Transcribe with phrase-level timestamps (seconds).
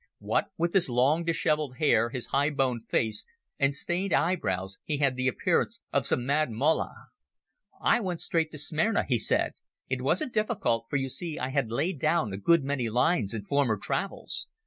[0.17, 3.23] What with his long dishevelled hair, his high boned face,
[3.59, 7.09] and stained eyebrows he had the appearance of some mad mullah.
[7.79, 9.53] "I went straight to Smyrna," he said.
[9.89, 13.43] "It wasn't difficult, for you see I had laid down a good many lines in
[13.43, 14.47] former travels.